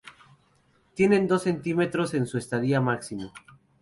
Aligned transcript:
Tienen 0.95 1.27
dos 1.27 1.43
centímetros 1.43 2.15
en 2.15 2.25
su 2.25 2.39
estadía 2.39 2.81
máximo. 2.81 3.31